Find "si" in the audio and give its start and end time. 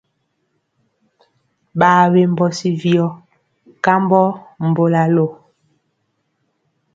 2.57-2.69